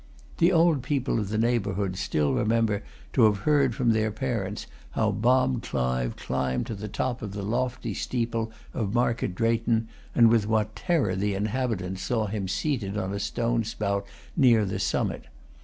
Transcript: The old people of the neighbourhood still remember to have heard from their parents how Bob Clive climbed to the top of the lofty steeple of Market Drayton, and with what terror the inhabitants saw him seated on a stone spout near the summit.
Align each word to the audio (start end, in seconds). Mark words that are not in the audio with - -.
The 0.39 0.51
old 0.51 0.81
people 0.81 1.19
of 1.19 1.29
the 1.29 1.37
neighbourhood 1.37 1.95
still 1.95 2.33
remember 2.33 2.81
to 3.13 3.25
have 3.25 3.41
heard 3.45 3.75
from 3.75 3.91
their 3.91 4.09
parents 4.09 4.65
how 4.93 5.11
Bob 5.11 5.61
Clive 5.61 6.15
climbed 6.15 6.65
to 6.65 6.73
the 6.73 6.87
top 6.87 7.21
of 7.21 7.33
the 7.33 7.43
lofty 7.43 7.93
steeple 7.93 8.51
of 8.73 8.95
Market 8.95 9.35
Drayton, 9.35 9.89
and 10.15 10.29
with 10.31 10.47
what 10.47 10.75
terror 10.75 11.15
the 11.15 11.35
inhabitants 11.35 12.01
saw 12.01 12.25
him 12.25 12.47
seated 12.47 12.97
on 12.97 13.13
a 13.13 13.19
stone 13.19 13.63
spout 13.63 14.07
near 14.35 14.65
the 14.65 14.79
summit. 14.79 15.25